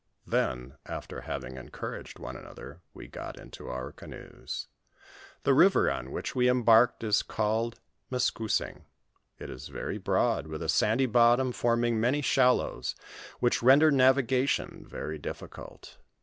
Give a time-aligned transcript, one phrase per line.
[0.25, 4.67] Then after having en couraged one another, we got into our canoes.
[5.43, 7.79] The river on which we embarked is called
[8.11, 8.85] Meskousing;
[9.37, 12.95] it is very broad, with a sandy bottom, forming many shallows,
[13.41, 15.99] which render navigation very difficult.